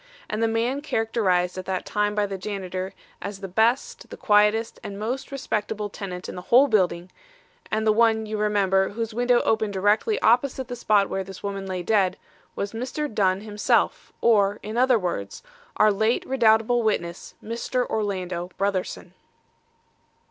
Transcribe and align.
And 0.27 0.41
the 0.41 0.47
man 0.47 0.81
characterised 0.81 1.59
at 1.59 1.65
that 1.65 1.85
time 1.85 2.15
by 2.15 2.25
the 2.25 2.35
janitor 2.39 2.95
as 3.21 3.39
the 3.39 3.47
best, 3.47 4.09
the 4.09 4.17
quietest 4.17 4.79
and 4.83 4.97
most 4.97 5.31
respectable 5.31 5.89
tenant 5.91 6.27
in 6.27 6.33
the 6.33 6.41
whole 6.49 6.67
building, 6.67 7.11
and 7.69 7.85
the 7.85 7.91
one 7.91 8.25
you 8.25 8.39
remember 8.39 8.89
whose 8.89 9.13
window 9.13 9.41
opened 9.41 9.73
directly 9.73 10.19
opposite 10.21 10.69
the 10.69 10.75
spot 10.75 11.07
where 11.07 11.23
this 11.23 11.43
woman 11.43 11.67
lay 11.67 11.83
dead, 11.83 12.17
was 12.55 12.73
Mr. 12.73 13.13
Dunn 13.13 13.41
himself, 13.41 14.11
or, 14.21 14.57
in 14.63 14.75
other 14.75 14.97
words, 14.97 15.43
our 15.77 15.91
late 15.91 16.25
redoubtable 16.25 16.81
witness, 16.81 17.35
Mr. 17.43 17.87
Orlando 17.87 18.49
Brotherson." 18.57 19.13